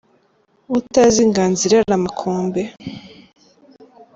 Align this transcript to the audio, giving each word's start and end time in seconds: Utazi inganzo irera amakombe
Utazi 0.77 1.19
inganzo 1.27 1.61
irera 1.67 1.93
amakombe 1.99 2.61